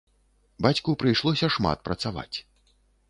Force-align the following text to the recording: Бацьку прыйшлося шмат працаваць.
Бацьку 0.65 0.95
прыйшлося 1.03 1.49
шмат 1.57 1.85
працаваць. 1.91 2.37